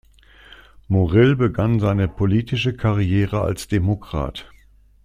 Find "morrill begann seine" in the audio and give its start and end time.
0.89-2.07